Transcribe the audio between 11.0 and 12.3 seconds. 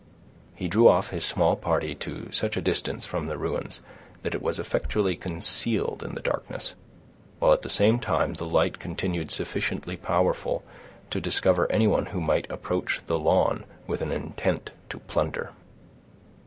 to discover anyone who